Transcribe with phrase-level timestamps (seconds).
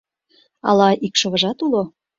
[0.69, 1.83] Ала икшывыжат уло?